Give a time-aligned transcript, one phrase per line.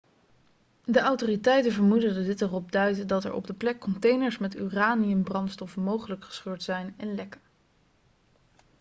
[0.85, 5.75] de autoriteiten vermoeden dat dit erop duidt dat er op de plek containers met uraniumbrandstof
[5.77, 7.41] mogelijk gescheurd zijn en lekken